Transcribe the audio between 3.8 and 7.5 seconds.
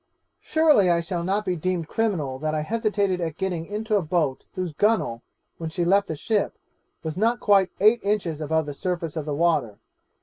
a boat whose gunnel, when she left the ship, was not